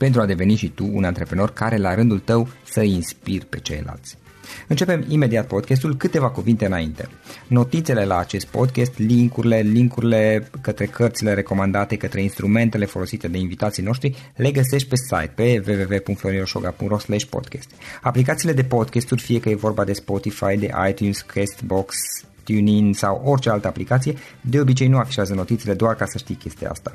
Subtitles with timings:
[0.00, 4.16] pentru a deveni și tu un antreprenor care la rândul tău să inspiri pe ceilalți.
[4.68, 7.08] Începem imediat podcastul, câteva cuvinte înainte.
[7.46, 14.32] Notițele la acest podcast, linkurile, linkurile către cărțile recomandate, către instrumentele folosite de invitații noștri,
[14.36, 16.96] le găsești pe site pe www.florinosoga.ro
[17.30, 17.70] podcast.
[18.02, 21.94] Aplicațiile de podcasturi, fie că e vorba de Spotify, de iTunes, Castbox,
[22.44, 26.70] TuneIn sau orice altă aplicație, de obicei nu afișează notițele doar ca să știi chestia
[26.70, 26.94] asta.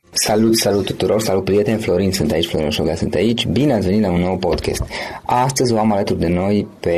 [0.13, 4.01] Salut, salut tuturor, salut prieteni, Florin sunt aici, Florin Șoga sunt aici, bine ați venit
[4.01, 4.83] la un nou podcast.
[5.25, 6.95] Astăzi o am alături de noi pe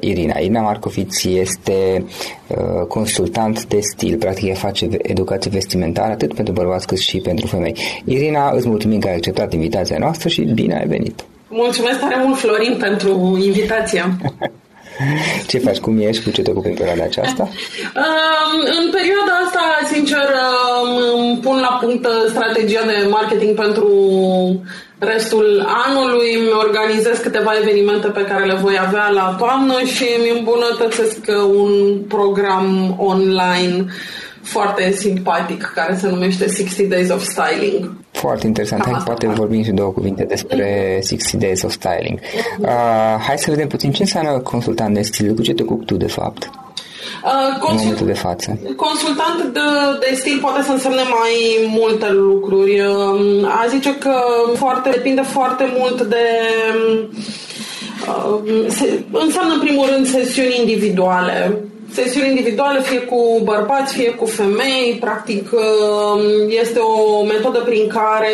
[0.00, 0.38] Irina.
[0.38, 2.04] Irina Marcoviț este
[2.46, 7.46] uh, consultant de stil, practic ea face educație vestimentară atât pentru bărbați cât și pentru
[7.46, 7.76] femei.
[8.04, 11.24] Irina, îți mulțumim că ai acceptat invitația noastră și bine ai venit.
[11.48, 14.16] Mulțumesc tare mult, Florin, pentru invitația.
[15.48, 15.78] Ce faci?
[15.78, 16.22] Cum ești?
[16.24, 17.48] Cu ce te ocupi în perioada aceasta?
[18.80, 19.60] în perioada asta,
[19.92, 20.28] sincer,
[21.16, 23.88] îmi pun la punct strategia de marketing pentru
[24.98, 30.38] restul anului, îmi organizez câteva evenimente pe care le voi avea la toamnă și îmi
[30.38, 31.18] îmbunătățesc
[31.58, 33.84] un program online
[34.42, 37.90] foarte simpatic care se numește 60 Days of Styling.
[38.16, 38.84] Foarte interesant.
[38.84, 42.18] Hai, poate vorbim și două cuvinte despre 60 Days of Styling.
[42.58, 42.68] Uh,
[43.26, 45.34] hai să vedem puțin ce înseamnă consultant de stil.
[45.34, 46.50] Cu ce te ocupi tu, de fapt?
[47.24, 48.58] Uh, consult- în momentul de față.
[48.76, 49.60] Consultant de,
[50.08, 51.32] de stil poate să însemne mai
[51.68, 52.80] multe lucruri.
[52.80, 54.14] Uh, a zice că
[54.54, 56.26] foarte, depinde foarte mult de
[58.08, 61.60] uh, se, înseamnă în primul rând sesiuni individuale
[61.96, 64.96] sesiuni individuale, fie cu bărbați, fie cu femei.
[65.00, 68.32] Practic, um, este o metodă prin care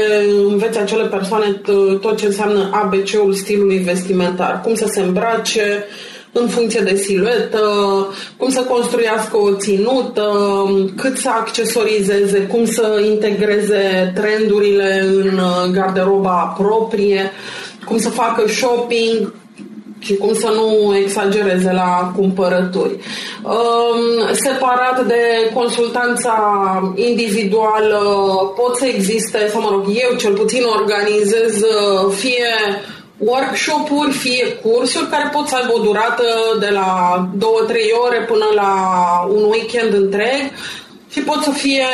[0.49, 1.61] înveți acele persoane
[2.01, 4.61] tot ce înseamnă ABC-ul stilului vestimentar.
[4.61, 5.85] Cum să se îmbrace,
[6.33, 7.61] în funcție de siluetă,
[8.37, 10.31] cum să construiască o ținută,
[10.97, 15.41] cât să accesorizeze, cum să integreze trendurile în
[15.73, 17.31] garderoba proprie,
[17.85, 19.33] cum să facă shopping,
[20.03, 22.97] și cum să nu exagereze la cumpărături.
[23.43, 26.37] Um, separat de consultanța
[26.95, 27.99] individuală
[28.57, 32.55] pot să existe, sau mă rog, eu cel puțin organizez uh, fie
[33.19, 36.25] workshop-uri, fie cursuri care pot să aibă o durată
[36.61, 36.91] de la
[37.39, 37.41] 2-3
[38.07, 38.73] ore până la
[39.29, 40.43] un weekend întreg
[41.11, 41.87] și pot să fie,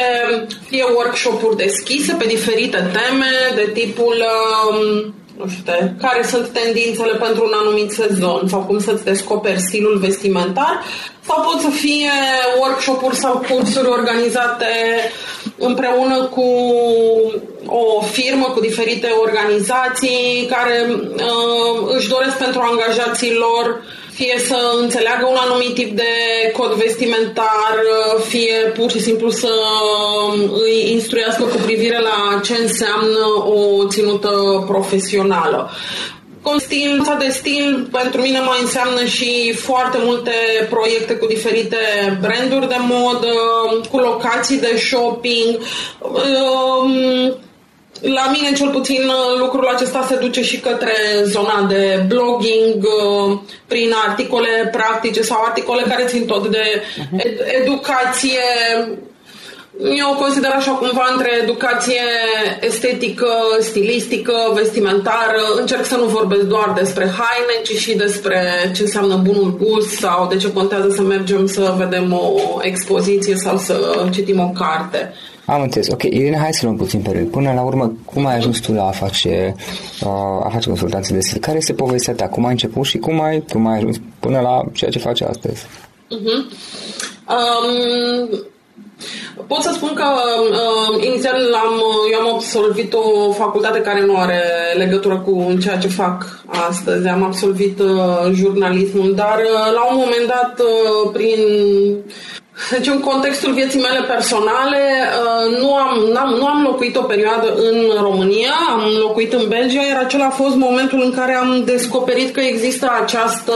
[0.69, 4.25] fie workshop-uri deschise pe diferite teme de tipul
[4.71, 8.49] um, nu știu, care sunt tendințele pentru un anumit sezon?
[8.49, 10.85] Sau cum să-ți descoperi stilul vestimentar?
[11.27, 12.11] Sau pot să fie
[12.61, 14.67] workshop-uri sau cursuri organizate
[15.59, 16.49] împreună cu
[17.67, 23.83] o firmă, cu diferite organizații care uh, își doresc pentru angajații lor
[24.19, 26.13] fie să înțeleagă un anumit tip de
[26.57, 27.75] cod vestimentar,
[28.29, 29.53] fie pur și simplu să
[30.65, 30.68] îi
[31.09, 35.71] instruiască cu privire la ce înseamnă o ținută profesională.
[36.59, 40.31] Stil, de stil pentru mine mai înseamnă și foarte multe
[40.71, 41.77] proiecte cu diferite
[42.21, 43.35] branduri de modă,
[43.91, 45.59] cu locații de shopping,
[46.01, 47.37] um,
[48.01, 49.01] la mine, cel puțin,
[49.39, 50.93] lucrul acesta se duce și către
[51.25, 57.19] zona de blogging, uh, prin articole practice sau articole care țin tot de mhm.
[57.19, 58.41] ed- educație.
[59.81, 62.01] Eu consider așa cumva între educație
[62.61, 63.29] estetică,
[63.61, 65.41] stilistică, vestimentară.
[65.61, 68.41] Încerc să nu vorbesc doar despre haine, ci și despre
[68.75, 73.59] ce înseamnă bunul gust sau de ce contează să mergem să vedem o expoziție sau
[73.59, 75.13] să citim o carte.
[75.47, 75.89] Am înțeles.
[75.89, 77.31] Ok, Irina, hai să luăm puțin pe rând.
[77.31, 79.55] Până la urmă, cum ai ajuns tu la a face,
[80.01, 81.41] uh, a face consultanță de stil?
[81.41, 82.29] Care este povestea ta?
[82.29, 85.65] Cum ai început și cum ai, cum ai ajuns până la ceea ce faci astăzi?
[85.65, 86.41] Uh-huh.
[87.29, 88.47] Um,
[89.47, 91.83] pot să spun că uh, inițial am,
[92.13, 94.43] eu am absolvit o facultate care nu are
[94.77, 97.09] legătură cu ceea ce fac astăzi.
[97.09, 101.39] Am absolvit uh, jurnalismul, dar uh, la un moment dat, uh, prin
[102.71, 104.81] deci, în contextul vieții mele personale,
[105.23, 109.83] uh, nu am, n-am, nu am locuit o perioadă în România, am locuit în Belgia,
[109.83, 113.53] iar acela a fost momentul în care am descoperit că există această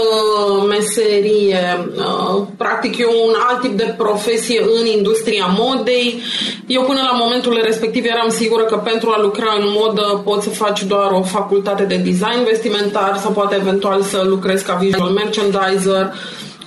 [0.69, 1.89] meserie.
[1.97, 6.21] Uh, practic, e un alt tip de profesie în industria modei.
[6.67, 10.51] Eu, până la momentul respectiv, eram sigură că pentru a lucra în modă poți să
[10.51, 16.13] faci doar o facultate de design vestimentar sau poate eventual să lucrezi ca visual merchandiser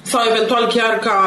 [0.05, 1.19] sau eventual chiar ca,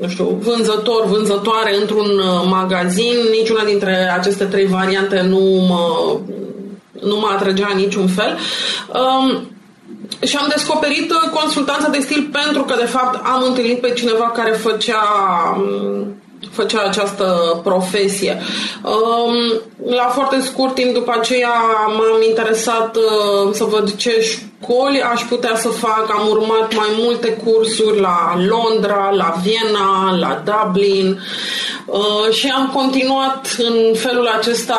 [0.00, 3.14] nu știu, vânzător, vânzătoare într-un uh, magazin.
[3.30, 6.16] Niciuna dintre aceste trei variante nu mă,
[7.00, 8.38] nu mă atragea în niciun fel.
[8.88, 9.50] Um,
[10.26, 14.30] și am descoperit uh, consultanța de stil pentru că, de fapt, am întâlnit pe cineva
[14.30, 15.02] care făcea
[15.58, 18.38] um, făcea această profesie.
[18.82, 19.60] Um,
[19.96, 21.54] la foarte scurt timp după aceea
[21.86, 26.06] m-am interesat uh, să văd ce școli aș putea să fac.
[26.10, 31.20] Am urmat mai multe cursuri la Londra, la Viena, la Dublin
[31.86, 34.78] uh, și am continuat în felul acesta,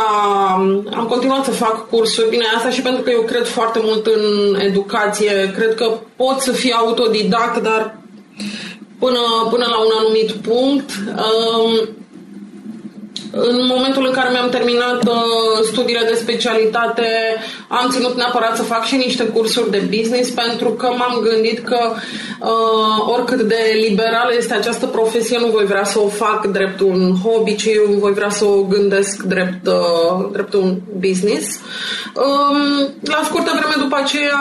[0.95, 2.29] am continuat să fac cursuri.
[2.29, 5.51] Bine, asta și pentru că eu cred foarte mult în educație.
[5.55, 7.97] Cred că pot să fii autodidact, dar
[9.03, 10.89] până, până la un anumit punct.
[11.25, 11.89] Um,
[13.35, 17.07] în momentul în care mi-am terminat uh, studiile de specialitate,
[17.67, 21.79] am ținut neapărat să fac și niște cursuri de business pentru că m-am gândit că
[22.39, 27.15] uh, oricât de liberală este această profesie, nu voi vrea să o fac drept un
[27.23, 27.69] hobby, ci
[27.99, 31.59] voi vrea să o gândesc drept, uh, drept un business.
[32.13, 34.39] Um, la scurtă vreme după aceea,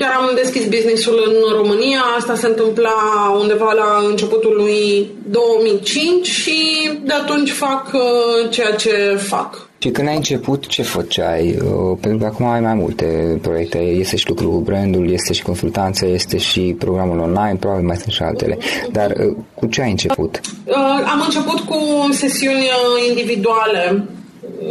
[0.00, 2.00] chiar am deschis businessul în România.
[2.18, 2.98] Asta se întâmpla
[3.40, 6.58] undeva la începutul lui 2005 și
[7.04, 9.68] de atunci fac uh, ceea ce fac.
[9.78, 11.56] Și când ai început, ce făceai?
[11.64, 13.78] Uh, pentru că acum ai mai multe proiecte.
[13.78, 18.12] Este și lucru cu brandul, este și consultanță, este și programul online, probabil mai sunt
[18.12, 18.58] și altele.
[18.92, 20.40] Dar uh, cu ce ai început?
[20.64, 20.74] Uh,
[21.12, 21.78] am început cu
[22.10, 22.68] sesiuni
[23.08, 24.04] individuale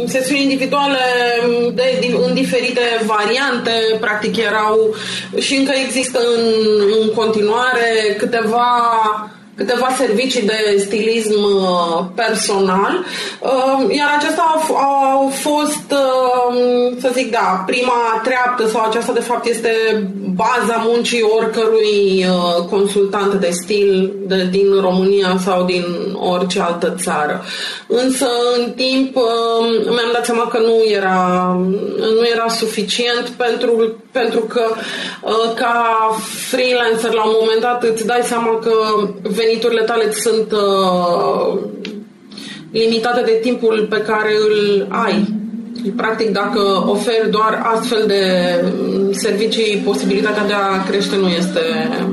[0.06, 0.98] sesiuni individuale
[1.74, 3.70] de, în diferite variante,
[4.00, 4.94] practic erau
[5.38, 6.44] și încă există în,
[7.02, 8.66] în continuare câteva
[9.60, 13.04] câteva servicii de stilism uh, personal,
[13.40, 14.44] uh, iar acestea
[15.12, 19.70] au fost, uh, să zic, da, prima treaptă sau aceasta de fapt este
[20.34, 22.26] baza muncii oricărui
[22.70, 27.44] consultant de stil de, din România sau din orice altă țară.
[27.86, 28.26] Însă,
[28.58, 29.14] în timp,
[29.84, 31.56] mi-am dat seama că nu era,
[31.96, 34.62] nu era suficient pentru, pentru că
[35.54, 36.10] ca
[36.48, 38.72] freelancer la un moment dat îți dai seama că
[39.22, 41.58] veniturile tale sunt uh,
[42.70, 45.38] limitate de timpul pe care îl ai.
[45.96, 48.24] Practic, dacă oferi doar astfel de
[48.62, 51.60] mm, servicii, posibilitatea de a crește nu este,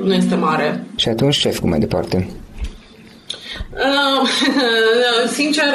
[0.03, 0.83] nu este mare.
[0.95, 2.29] Și atunci ce ai făcut mai departe?
[3.77, 4.27] Uh,
[5.37, 5.65] sincer,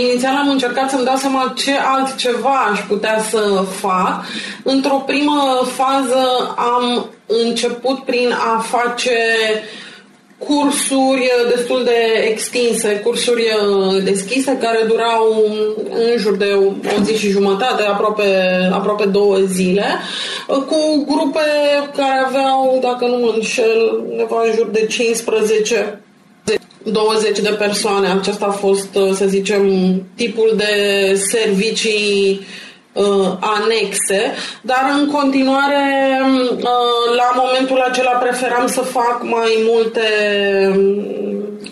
[0.00, 4.24] inițial am încercat să-mi dau seama ce altceva aș putea să fac.
[4.62, 9.10] Într-o primă fază am început prin a face
[9.54, 9.88] uh,
[10.46, 13.46] cursuri destul de extinse, cursuri
[14.04, 15.44] deschise care durau
[15.90, 16.52] în jur de
[16.98, 18.24] o zi și jumătate, aproape,
[18.72, 19.84] aproape două zile,
[20.46, 21.40] cu grupe
[21.96, 26.00] care aveau, dacă nu mă înșel, undeva în jur de 15
[26.84, 28.08] 20 de persoane.
[28.08, 29.62] Acesta a fost, să zicem,
[30.16, 32.40] tipul de servicii
[32.92, 34.32] uh, anexe,
[34.62, 36.20] dar în continuare
[36.56, 40.00] uh, la momentul acela preferam să fac mai multe
[40.76, 41.20] um,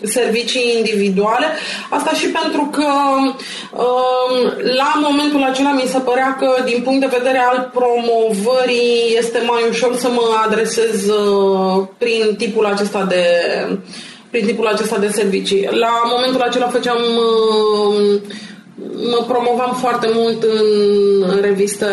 [0.03, 1.45] servicii individuale.
[1.89, 2.87] Asta și pentru că
[3.71, 9.43] uh, la momentul acela mi se părea că din punct de vedere al promovării este
[9.45, 13.25] mai ușor să mă adresez uh, prin tipul acesta de
[14.29, 15.69] prin tipul acesta de servicii.
[15.71, 18.21] La momentul acela făceam uh,
[19.11, 20.43] mă promovam foarte mult
[21.21, 21.85] în reviste,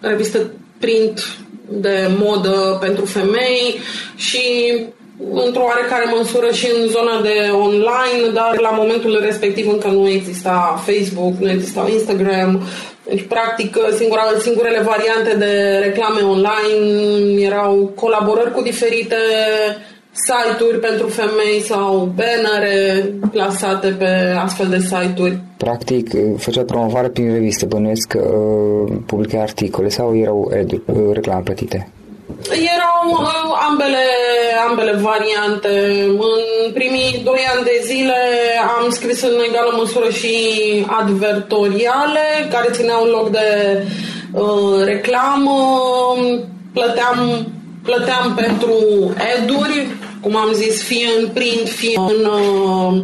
[0.00, 1.36] reviste print
[1.68, 3.78] de modă pentru femei
[4.16, 4.74] și
[5.32, 10.82] într-o oarecare măsură și în zona de online, dar la momentul respectiv încă nu exista
[10.86, 12.62] Facebook, nu exista Instagram.
[13.04, 19.16] Deci, practic, singura, singurele variante de reclame online erau colaborări cu diferite
[20.12, 25.38] site-uri pentru femei sau bannere plasate pe astfel de site-uri.
[25.56, 30.52] Practic, făcea promovare prin reviste, bănuiesc că uh, publica articole sau erau
[30.86, 31.88] uh, reclame plătite?
[32.50, 34.04] Erau uh, ambele,
[34.68, 35.68] ambele variante.
[36.08, 38.20] În primii doi ani de zile
[38.78, 40.34] am scris în egală măsură și
[40.86, 43.82] advertoriale care țineau loc de
[44.32, 45.58] uh, reclamă.
[46.72, 47.46] Plăteam
[47.82, 48.74] plăteam pentru
[49.36, 49.86] eduri,
[50.20, 53.02] cum am zis, fie în print, fie în, uh,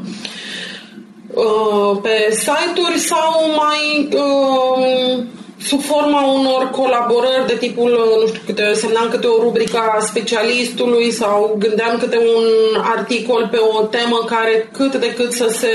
[1.34, 5.24] uh, pe site-uri sau mai uh,
[5.62, 10.00] sub forma unor colaborări de tipul, uh, nu știu, câte, semnam câte o rubrică a
[10.00, 12.44] specialistului sau gândeam câte un
[12.82, 15.70] articol pe o temă care cât de cât să se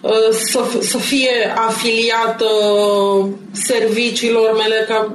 [0.00, 2.46] uh, să, să fie afiliată
[3.52, 5.14] serviciilor mele, ca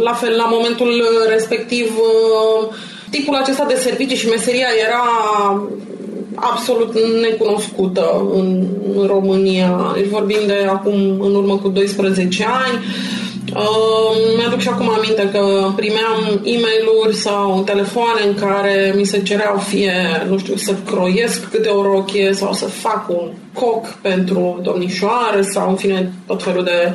[0.00, 2.74] la fel la momentul respectiv uh,
[3.10, 5.04] tipul acesta de servicii și meseria era
[6.34, 8.66] absolut necunoscută în
[9.06, 9.92] România.
[9.94, 12.84] Deci vorbim de acum în urmă cu 12 ani.
[13.56, 19.22] Uh, mi-aduc și acum aminte că primeam e mail sau telefoane în care mi se
[19.22, 19.92] cereau fie,
[20.28, 25.68] nu știu, să croiesc câte o rochie sau să fac un coc pentru domnișoară sau,
[25.68, 26.92] în fine, tot felul de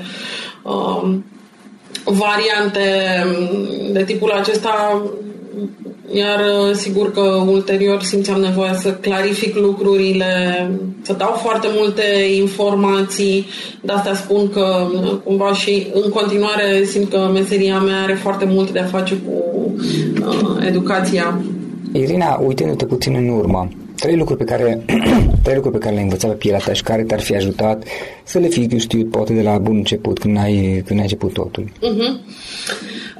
[0.64, 1.10] uh,
[2.08, 2.82] variante
[3.92, 5.02] de tipul acesta
[6.14, 10.26] iar uh, sigur că ulterior simțeam nevoia să clarific lucrurile,
[11.02, 12.04] să dau foarte multe
[12.36, 13.46] informații,
[13.82, 18.46] de asta spun că uh, cumva și în continuare simt că meseria mea are foarte
[18.46, 19.32] mult de a face cu
[20.20, 21.42] uh, educația.
[21.92, 23.68] Irina, uitându-te puțin în urmă,
[24.00, 24.86] trei lucruri pe care,
[25.44, 27.84] trei lucruri pe care le-ai învățat pe pielea ta și care te-ar fi ajutat
[28.24, 31.64] să le fi știut poate de la bun început, când ai, când ai început totul.
[31.64, 32.12] Uh-huh.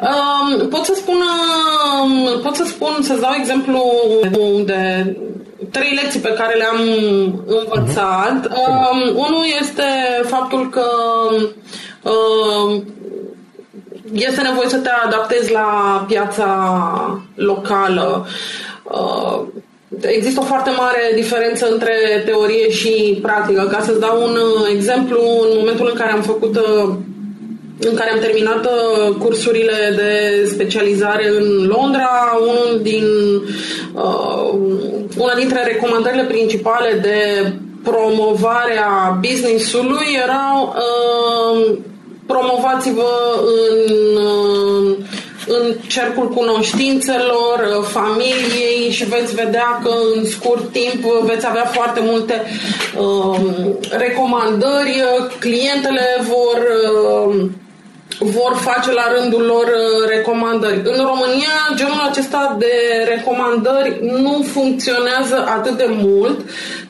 [0.02, 3.82] Um, pot să spun, um, pot să spun, să-ți dau exemplu
[4.66, 5.16] de
[5.72, 6.80] trei lecții pe care le-am
[7.46, 8.48] învățat.
[8.48, 8.92] Uh-huh.
[8.92, 9.84] Um, unul este
[10.26, 10.86] faptul că
[12.10, 12.84] um,
[14.14, 18.28] este nevoie să te adaptezi la piața locală.
[18.84, 19.42] Uh,
[20.02, 23.68] Există o foarte mare diferență între teorie și practică.
[23.72, 24.38] Ca să-ți dau un
[24.76, 26.94] exemplu, în momentul în care am făcut uh,
[27.80, 33.06] în care am terminat uh, cursurile de specializare în Londra, unul din,
[33.94, 34.54] uh,
[35.18, 37.52] una dintre recomandările principale de
[37.84, 41.78] promovare a business-ului era uh,
[42.26, 44.98] promovați-vă în uh,
[45.48, 52.00] în cercul cunoștințelor, uh, familiei și veți vedea că în scurt timp veți avea foarte
[52.04, 52.42] multe
[53.00, 53.40] uh,
[53.90, 55.04] recomandări,
[55.40, 56.60] clientele vor
[57.28, 57.50] uh,
[58.20, 60.82] vor face la rândul lor uh, recomandări.
[60.84, 62.74] În România, genul acesta de
[63.08, 66.40] recomandări nu funcționează atât de mult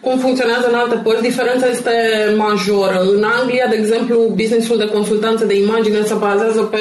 [0.01, 1.21] cum funcționează în alte părți.
[1.21, 1.91] Diferența este
[2.37, 2.99] majoră.
[3.15, 6.79] În Anglia, de exemplu, businessul de consultanță de imagine se bazează pe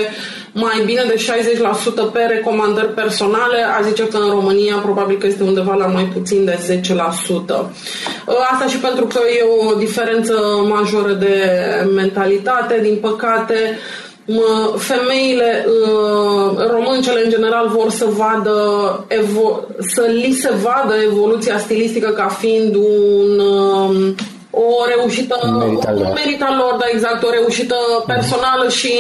[0.58, 1.24] mai bine de
[2.08, 6.04] 60% pe recomandări personale, a zice că în România probabil că este undeva la mai
[6.04, 6.94] puțin de 10%.
[7.36, 10.34] Uh, asta și pentru că e o diferență
[10.68, 11.36] majoră de
[11.94, 13.78] mentalitate, din păcate
[14.76, 18.56] femeile uh, româncele în general vor să vadă
[19.08, 24.14] evo- să li se vadă evoluția stilistică ca fiind un um,
[24.58, 25.56] o reușită un
[26.14, 28.92] merit al lor, da, exact, o reușită personală și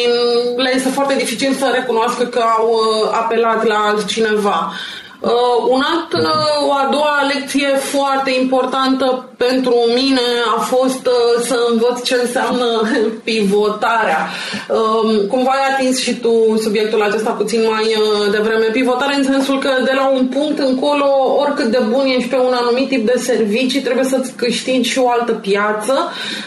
[0.56, 4.72] le este foarte dificil să recunoască că au uh, apelat la altcineva.
[5.20, 11.42] Uh, un alt, uh, o a doua lecție foarte importantă pentru mine a fost uh,
[11.46, 12.66] să învăț ce înseamnă
[13.24, 14.28] pivotarea.
[14.68, 18.64] Um, cumva ai atins și tu subiectul acesta puțin mai uh, devreme.
[18.64, 21.06] Pivotarea în sensul că de la un punct încolo,
[21.38, 25.10] oricât de bun ești pe un anumit tip de servicii, trebuie să-ți câștigi și o
[25.10, 25.94] altă piață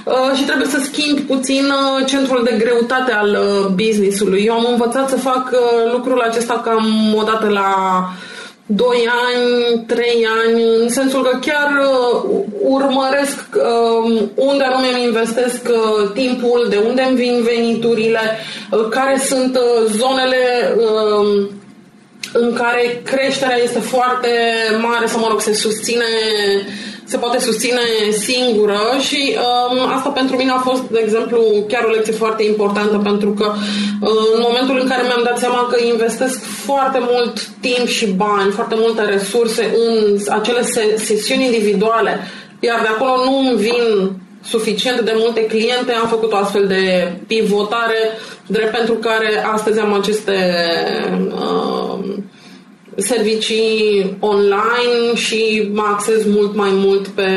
[0.06, 4.44] uh, și trebuie să schimbi puțin uh, centrul de greutate al uh, business-ului.
[4.46, 7.70] Eu am învățat să fac uh, lucrul acesta cam o dată la
[8.72, 15.70] 2 ani, 3 ani, în sensul că chiar uh, urmăresc uh, unde anume îmi investesc
[15.70, 18.20] uh, timpul, de unde îmi vin veniturile,
[18.72, 21.48] uh, care sunt uh, zonele uh,
[22.34, 24.30] în care creșterea este foarte
[24.82, 26.06] mare sau, mă rog, se susține
[27.10, 31.92] se poate susține singură și um, asta pentru mine a fost, de exemplu, chiar o
[31.92, 33.54] lecție foarte importantă pentru că
[34.02, 38.52] uh, în momentul în care mi-am dat seama că investesc foarte mult timp și bani,
[38.52, 42.20] foarte multe resurse în acele se- sesiuni individuale,
[42.60, 44.12] iar de acolo nu îmi vin
[44.44, 48.00] suficient de multe cliente, am făcut o astfel de pivotare,
[48.48, 50.36] drept pentru care astăzi am aceste
[51.34, 52.19] uh,
[53.00, 57.28] servicii online și mă axez mult mai mult pe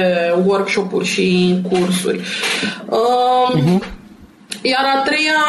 [0.45, 2.21] workshop-uri și cursuri.
[2.21, 4.00] Uh-huh.
[4.62, 5.45] Iar a treia,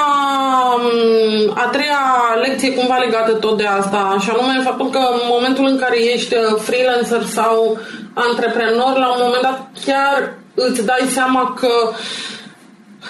[1.53, 2.01] a treia
[2.46, 6.36] lecție cumva legată tot de asta, și anume faptul că în momentul în care ești
[6.58, 7.77] freelancer sau
[8.13, 11.96] antreprenor, la un moment dat chiar îți dai seama că uh,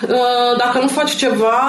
[0.64, 1.62] dacă nu faci ceva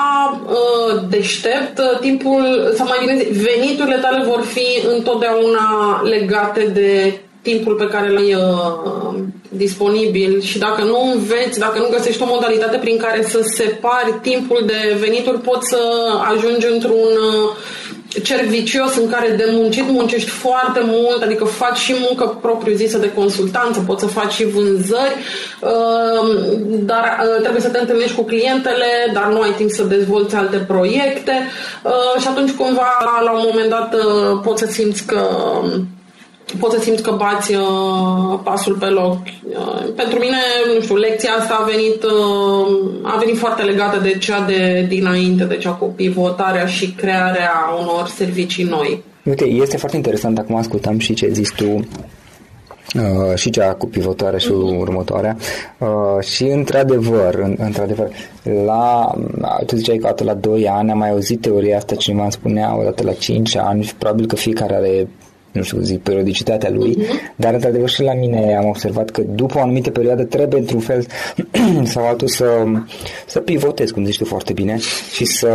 [0.46, 7.74] uh, deștept, uh, timpul, sau mai bine veniturile tale vor fi întotdeauna legate de timpul
[7.74, 9.14] pe care l-ai uh,
[9.48, 10.40] disponibil.
[10.40, 14.96] Și dacă nu înveți, dacă nu găsești o modalitate prin care să separi timpul de
[15.00, 15.80] venituri, poți să
[16.32, 17.50] ajungi într-un uh,
[18.22, 23.12] cerc vicios în care de muncit muncești foarte mult, adică faci și muncă propriu-zisă de
[23.12, 25.14] consultanță, poți să faci și vânzări,
[25.60, 30.34] uh, dar uh, trebuie să te întâlnești cu clientele, dar nu ai timp să dezvolți
[30.34, 31.32] alte proiecte
[31.82, 35.20] uh, și atunci cumva la un moment dat uh, poți să simți că
[36.58, 39.18] poți să simți că bați uh, pasul pe loc.
[39.48, 40.36] Uh, pentru mine,
[40.74, 45.44] nu știu, lecția asta a venit, uh, a venit foarte legată de cea de dinainte,
[45.44, 49.02] de cea cu pivotarea și crearea unor servicii noi.
[49.24, 51.86] Uite, este foarte interesant, acum ascultam și ce zici tu
[52.94, 54.78] Uh, și cea cu pivotarea și uh-huh.
[54.78, 55.36] următoarea
[55.78, 58.08] uh, și într-adevăr, în, într-adevăr
[58.64, 59.14] la,
[59.66, 63.02] tu ziceai că la 2 ani am mai auzit teoria asta, cineva îmi spunea odată
[63.02, 65.08] la 5 ani, probabil că fiecare are
[65.54, 67.34] nu știu, zic, periodicitatea lui, uh-huh.
[67.36, 71.06] dar într-adevăr și la mine am observat că după o anumită perioadă trebuie într-un fel
[71.92, 72.64] sau altul să,
[73.26, 74.78] să pivotez, cum zici tu foarte bine,
[75.12, 75.50] și să,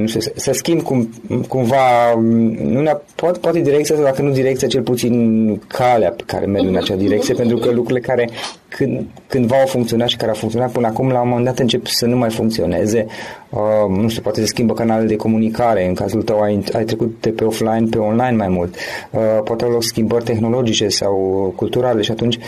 [0.00, 1.10] nu știu, să, să schimb cum,
[1.48, 2.14] cumva,
[2.62, 6.76] nu ne poate, poate direcția, dacă nu direcția, cel puțin calea pe care merg în
[6.76, 8.28] acea direcție, pentru că lucrurile care
[8.76, 11.86] când, cândva au funcționat și care au funcționat până acum, la un moment dat încep
[11.86, 13.06] să nu mai funcționeze.
[13.50, 15.86] Uh, nu știu, poate se schimbă canalele de comunicare.
[15.88, 18.74] În cazul tău ai, ai trecut de pe offline pe online mai mult.
[19.10, 22.42] Uh, poate au loc schimbări tehnologice sau culturale și atunci, uh,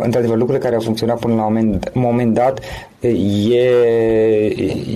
[0.00, 2.58] într-adevăr, lucrurile care au funcționat până la un moment, moment dat,
[3.00, 3.66] e,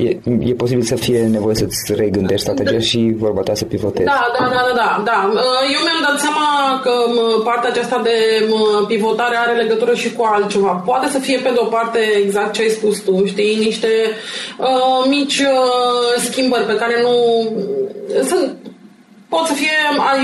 [0.04, 4.04] e, e posibil să fie nevoie să-ți regândești strategia și vorba ta să pivotezi.
[4.04, 5.40] Da, da, da, da, da, da.
[5.74, 6.46] Eu mi-am dat seama
[6.82, 6.92] că
[7.44, 8.16] partea aceasta de
[8.86, 10.82] pivotare are legătură și cu altceva.
[10.86, 13.88] Poate să fie pe de o parte exact ce ai spus tu, știi, niște
[14.58, 17.14] uh, mici uh, schimbări pe care nu
[18.24, 18.56] sunt
[19.28, 19.76] Pot să fie,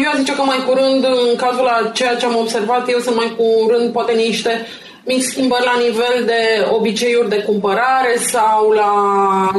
[0.05, 3.37] eu zice că mai curând, în cazul la ceea ce am observat eu, sunt mai
[3.37, 4.67] curând poate niște
[5.07, 8.93] mici schimbări la nivel de obiceiuri de cumpărare sau la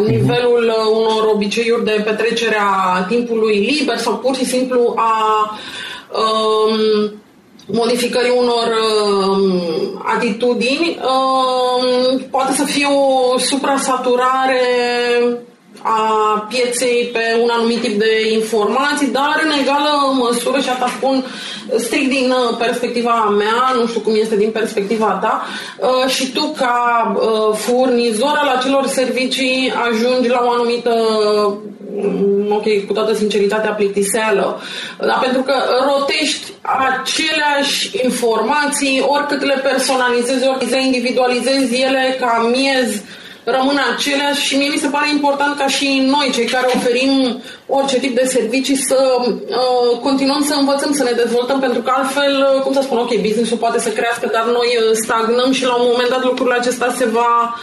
[0.08, 5.58] nivelul unor obiceiuri de petrecere a timpului liber sau pur și simplu a
[6.12, 7.14] um,
[7.66, 8.68] modificării unor
[9.28, 9.62] um,
[10.16, 11.00] atitudini.
[11.02, 14.62] Um, poate să fie o suprasaturare
[15.88, 21.26] a pieței pe un anumit tip de informații, dar în egală măsură, și asta spun
[21.78, 25.42] strict din uh, perspectiva mea, nu știu cum este din perspectiva ta,
[25.80, 26.78] uh, și tu ca
[27.16, 30.94] uh, furnizor al acelor servicii ajungi la o anumită
[31.96, 34.62] mm, ok, cu toată sinceritatea plictiseală,
[35.00, 35.54] dar pentru că
[35.86, 43.02] rotești aceleași informații, oricât le personalizezi, oricât le individualizezi ele ca miez
[43.46, 47.12] rămân aceleași și mie mi se pare important ca și noi, cei care oferim
[47.68, 52.34] orice tip de servicii, să uh, continuăm să învățăm, să ne dezvoltăm, pentru că altfel,
[52.56, 55.76] uh, cum să spun, ok, business-ul poate să crească, dar noi uh, stagnăm și la
[55.76, 57.56] un moment dat lucrul acesta se va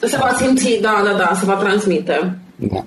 [0.00, 2.38] se va simți, da, da, da, se va transmite.
[2.56, 2.84] Da,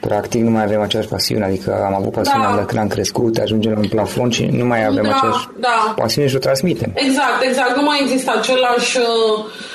[0.00, 2.64] Practic nu mai avem aceeași pasiune, adică am avut pasiunea da.
[2.64, 5.94] când am crescut, ajungem la un plafon și nu mai avem da, aceeași da.
[5.96, 6.92] pasiune și o transmitem.
[6.94, 7.76] Exact, exact.
[7.76, 9.73] Nu mai există același uh, nu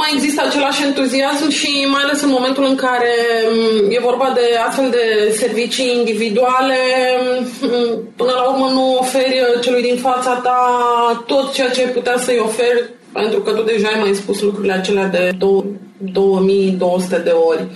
[0.00, 3.14] mai există același entuziasm și mai ales în momentul în care
[3.52, 6.80] mm, e vorba de astfel de servicii individuale,
[7.60, 10.60] mm, până la urmă nu oferi celui din fața ta
[11.26, 14.72] tot ceea ce ai putea să-i oferi, pentru că tu deja ai mai spus lucrurile
[14.72, 15.30] acelea de
[15.98, 17.66] 2200 de ori,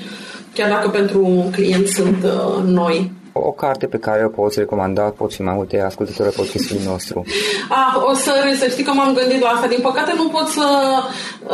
[0.54, 5.32] chiar dacă pentru client sunt uh, noi o carte pe care o poți recomanda, pot
[5.32, 7.24] fi mai multe ascultători podcastului nostru.
[7.68, 9.66] Ah, o să, să știi că m-am gândit la asta.
[9.66, 10.66] Din păcate nu pot să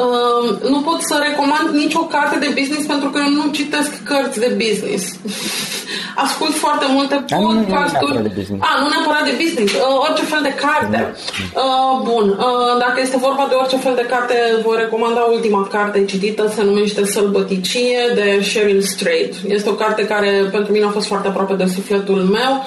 [0.03, 4.39] uh, nu pot să recomand nicio carte de business pentru că eu nu citesc cărți
[4.39, 5.05] de business.
[6.25, 8.17] Ascult foarte multe podcasturi.
[8.59, 9.73] A, nu neapărat de business.
[9.73, 11.15] Uh, orice fel de carte.
[11.55, 12.27] Uh, bun.
[12.29, 16.63] Uh, dacă este vorba de orice fel de carte, voi recomanda ultima carte citită, se
[16.63, 19.35] numește Sălbăticie de Sheryl Strait.
[19.49, 22.65] Este o carte care pentru mine a fost foarte aproape de sufletul meu.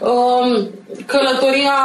[0.00, 0.68] Um,
[1.06, 1.78] călătoria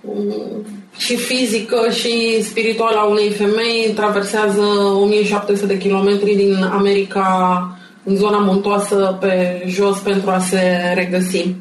[0.00, 0.66] um,
[0.96, 4.62] și fizică și spirituală a unei femei traversează
[5.00, 7.68] 1700 de kilometri din America
[8.04, 11.54] în zona montoasă pe jos pentru a se regăsi.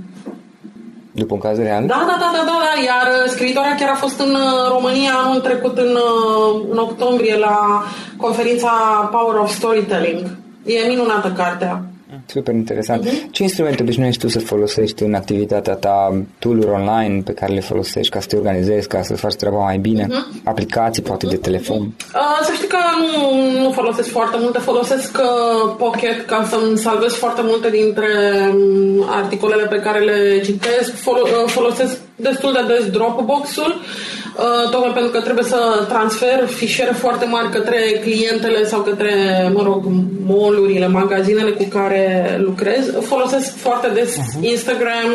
[1.11, 1.85] După un caz real?
[1.85, 2.81] Da, da, da, da, da, da.
[2.85, 7.83] Iar scriitoarea chiar a fost în uh, România anul trecut în, uh, în octombrie la
[8.17, 8.71] conferința
[9.11, 10.37] Power of Storytelling.
[10.65, 11.83] E minunată cartea.
[12.31, 13.05] Super interesant.
[13.05, 13.31] Uh-huh.
[13.31, 18.11] Ce instrumente obișnuiești tu să folosești în activitatea ta, tool online pe care le folosești
[18.11, 20.07] ca să te organizezi, ca să faci treaba mai bine?
[20.07, 20.43] Uh-huh.
[20.43, 21.81] Aplicații, poate, de telefon?
[21.81, 24.59] Uh, să știi că nu, nu folosesc foarte multe.
[24.59, 28.07] Folosesc uh, Pocket ca să-mi salvez foarte multe dintre
[28.53, 30.95] um, articolele pe care le citesc.
[30.95, 33.75] Fol- uh, folosesc destul de des Dropbox-ul.
[33.75, 39.13] Uh, Uh, tocmai pentru că trebuie să transfer fișiere foarte mari către clientele sau către,
[39.53, 39.83] mă rog,
[40.25, 42.91] molurile, magazinele cu care lucrez.
[43.01, 44.41] Folosesc foarte des uh-huh.
[44.41, 45.09] Instagram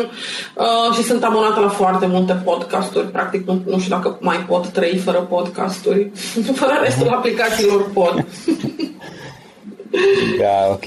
[0.53, 3.07] uh, și sunt abonată la foarte multe podcasturi.
[3.07, 6.11] Practic, nu, nu știu dacă mai pot trăi fără podcasturi.
[6.61, 7.15] fără restul uh-huh.
[7.15, 8.13] aplicațiilor pot.
[10.39, 10.83] Da, ok.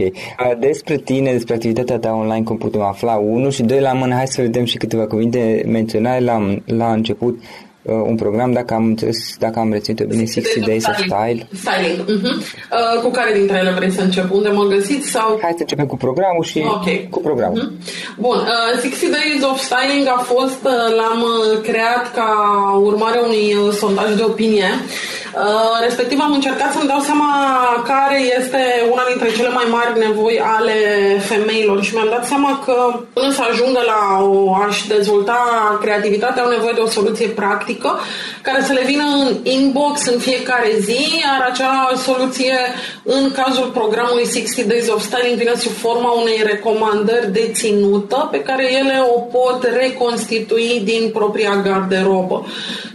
[0.59, 3.15] Despre tine, despre activitatea ta online, cum putem afla?
[3.15, 7.39] Unul și doi la mână, hai să vedem și câteva cuvinte menționate la, la început
[7.83, 11.49] uh, un program, dacă am, înțeles, dacă am reținut bine, 60 Days of Style.
[11.53, 11.99] Styling.
[12.05, 12.37] Uh-huh.
[12.77, 14.33] Uh, cu care dintre ele vrei să încep?
[14.33, 15.09] Unde mă găsiți?
[15.09, 15.39] Sau...
[15.43, 17.07] Hai să începem cu programul și okay.
[17.11, 17.73] cu programul.
[17.73, 18.17] Uh-huh.
[18.19, 18.39] Bun.
[18.75, 22.31] Uh, 60 Days of Styling a fost, uh, l-am uh, creat ca
[22.83, 24.71] urmare unui uh, sondaj de opinie.
[24.75, 25.18] Uh,
[25.81, 27.31] respectiv am încercat să-mi dau seama
[27.87, 30.77] care este una dintre cele mai mari nevoi ale
[31.31, 32.77] femeilor și mi-am dat seama că
[33.13, 35.41] până să ajungă la o, a-și dezvolta
[35.81, 37.99] creativitatea au nevoie de o soluție practică practică
[38.43, 42.57] care să le vină în inbox în fiecare zi, iar acea soluție
[43.03, 48.43] în cazul programului 60 Days of Styling vine sub forma unei recomandări de ținută pe
[48.43, 52.47] care ele o pot reconstitui din propria garderobă.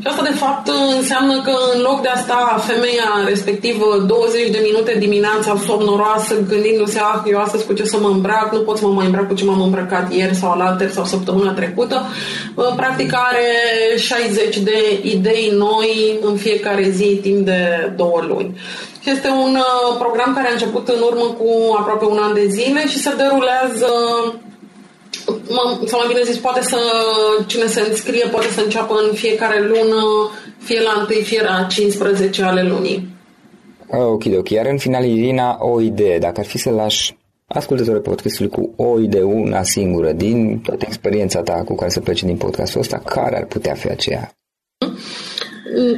[0.01, 4.95] Și asta de fapt înseamnă că în loc de asta femeia respectivă 20 de minute
[4.99, 8.91] dimineața somnoroasă gândindu-se ah, eu astăzi cu ce să mă îmbrac, nu pot să mă
[8.91, 12.01] mai îmbrac cu ce m-am îmbrăcat ieri sau alaltă sau săptămâna trecută,
[12.75, 13.47] practic are
[13.97, 18.57] 60 de idei noi în fiecare zi timp de două luni.
[19.03, 22.87] Este un uh, program care a început în urmă cu aproape un an de zile
[22.87, 23.87] și se derulează
[25.85, 26.77] sau mai bine zis, poate să,
[27.47, 32.43] cine se înscrie poate să înceapă în fiecare lună, fie la 1, fie la 15
[32.43, 33.07] ale lunii.
[33.87, 34.49] Ok, ok.
[34.49, 36.17] Iar în final, Irina, o idee.
[36.17, 41.41] Dacă ar fi să lași ascultătorul podcastului cu o idee, una singură, din toată experiența
[41.41, 44.31] ta cu care să pleci din podcastul ăsta, care ar putea fi aceea?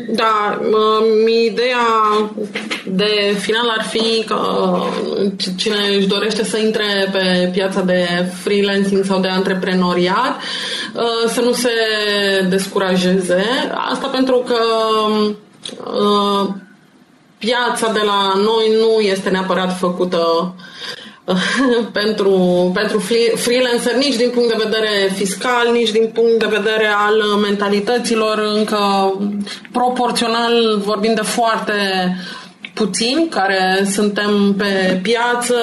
[0.08, 0.60] Da,
[1.46, 2.32] ideea
[2.86, 4.38] de final ar fi că
[5.58, 8.08] cine își dorește să intre pe piața de
[8.44, 10.42] freelancing sau de antreprenoriat
[10.94, 11.70] uh, să nu se
[12.50, 13.44] descurajeze.
[13.92, 14.58] Asta pentru că
[15.84, 16.48] uh,
[17.38, 20.54] piața de la noi nu este neapărat făcută
[22.00, 22.32] pentru,
[22.74, 23.00] pentru
[23.36, 29.14] freelancer, nici din punct de vedere fiscal, nici din punct de vedere al mentalităților, încă
[29.72, 31.74] proporțional vorbim de foarte
[32.74, 35.56] puțini care suntem pe piață.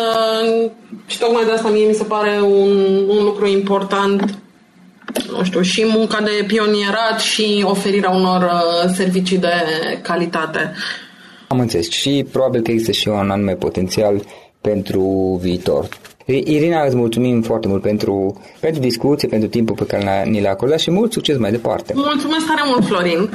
[1.06, 4.38] Și tocmai de asta mie mi se pare un, un lucru important.
[5.30, 9.52] Nu știu, și munca de pionierat și oferirea unor uh, servicii de
[10.02, 10.72] calitate.
[11.48, 11.90] Am înțeles.
[11.90, 14.22] Și probabil că există și un anume potențial
[14.62, 15.88] pentru viitor.
[16.26, 20.78] Irina, îți mulțumim foarte mult pentru, pentru discuție, pentru timpul pe care ni l-a acordat
[20.78, 21.92] și mult succes mai departe.
[21.96, 23.30] Mulțumesc tare mult, Florin!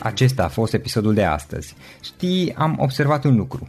[0.00, 1.74] Acesta a fost episodul de astăzi.
[2.00, 3.68] Știi, am observat un lucru.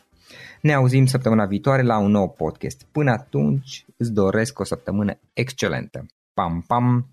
[0.61, 2.85] Ne auzim săptămâna viitoare la un nou podcast.
[2.91, 6.05] Până atunci, îți doresc o săptămână excelentă.
[6.33, 7.05] Pam, pam!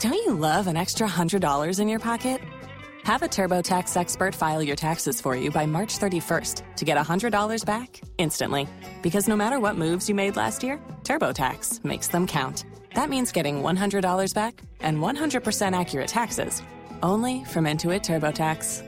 [0.00, 2.40] Don't you love an extra $100 in your pocket?
[3.02, 7.64] Have a TurboTax expert file your taxes for you by March 31st to get $100
[7.64, 8.68] back instantly.
[9.02, 12.64] Because no matter what moves you made last year, TurboTax makes them count.
[12.94, 16.62] That means getting $100 back and 100% accurate taxes
[17.02, 18.87] only from Intuit TurboTax.